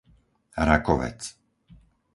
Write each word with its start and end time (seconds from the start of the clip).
Rakovec 0.69 1.21